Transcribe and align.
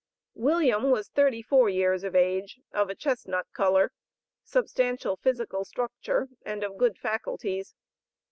William 0.33 0.89
was 0.89 1.09
thirty 1.09 1.43
four 1.43 1.69
years 1.69 2.03
of 2.03 2.15
age, 2.15 2.59
of 2.71 2.89
a 2.89 2.95
chestnut 2.95 3.45
color, 3.53 3.91
substantial 4.43 5.15
physical 5.17 5.63
structure, 5.63 6.27
and 6.43 6.63
of 6.63 6.75
good 6.79 6.97
faculties. 6.97 7.75